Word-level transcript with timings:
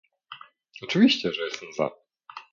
Oczywiście, 0.81 1.31
że 1.33 1.41
jestem 1.41 1.73
za 1.73 1.91